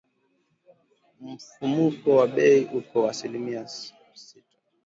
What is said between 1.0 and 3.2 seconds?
Mfumuko wa bei uko